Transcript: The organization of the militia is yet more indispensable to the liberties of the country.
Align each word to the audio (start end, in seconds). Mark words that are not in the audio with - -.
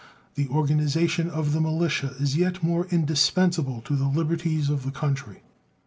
The 0.33 0.47
organization 0.47 1.29
of 1.29 1.53
the 1.53 1.61
militia 1.61 2.15
is 2.19 2.35
yet 2.35 2.63
more 2.63 2.87
indispensable 2.89 3.81
to 3.81 3.95
the 3.95 4.07
liberties 4.07 4.67
of 4.67 4.81
the 4.83 4.89
country. 4.89 5.43